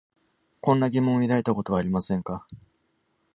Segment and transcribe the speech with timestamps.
[0.61, 2.47] こんな疑問を抱いたことはありませんか？